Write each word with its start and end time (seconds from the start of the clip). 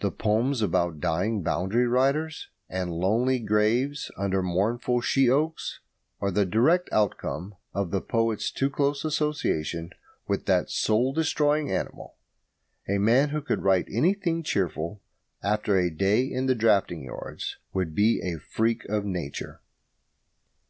The 0.00 0.10
poems 0.10 0.60
about 0.60 1.00
dying 1.00 1.42
boundary 1.42 1.86
riders, 1.86 2.50
and 2.68 2.92
lonely 2.92 3.38
graves 3.38 4.10
under 4.14 4.42
mournful 4.42 5.00
she 5.00 5.30
oaks, 5.30 5.80
are 6.20 6.30
the 6.30 6.44
direct 6.44 6.90
outcome 6.92 7.54
of 7.72 7.90
the 7.90 8.02
poet's 8.02 8.50
too 8.52 8.68
close 8.68 9.02
association 9.02 9.92
with 10.28 10.44
that 10.44 10.68
soul 10.68 11.14
destroying 11.14 11.70
animal. 11.70 12.16
A 12.86 12.98
man 12.98 13.30
who 13.30 13.40
could 13.40 13.62
write 13.62 13.88
anything 13.90 14.42
cheerful 14.42 15.00
after 15.42 15.78
a 15.78 15.88
day 15.88 16.24
in 16.26 16.44
the 16.44 16.54
drafting 16.54 17.04
yards 17.04 17.56
would 17.72 17.94
be 17.94 18.20
a 18.20 18.38
freak 18.38 18.84
of 18.90 19.06
nature. 19.06 19.62